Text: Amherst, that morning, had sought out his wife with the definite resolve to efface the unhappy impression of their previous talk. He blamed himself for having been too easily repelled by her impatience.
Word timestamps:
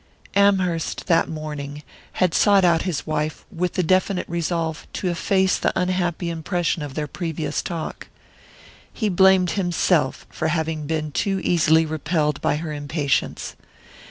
Amherst, 0.35 1.05
that 1.05 1.29
morning, 1.29 1.83
had 2.13 2.33
sought 2.33 2.65
out 2.65 2.81
his 2.81 3.05
wife 3.05 3.45
with 3.51 3.73
the 3.73 3.83
definite 3.83 4.27
resolve 4.27 4.87
to 4.93 5.09
efface 5.09 5.57
the 5.59 5.71
unhappy 5.79 6.31
impression 6.31 6.81
of 6.81 6.95
their 6.95 7.05
previous 7.05 7.61
talk. 7.61 8.07
He 8.91 9.09
blamed 9.09 9.51
himself 9.51 10.25
for 10.31 10.47
having 10.47 10.87
been 10.87 11.11
too 11.11 11.39
easily 11.43 11.85
repelled 11.85 12.41
by 12.41 12.55
her 12.55 12.73
impatience. 12.73 13.55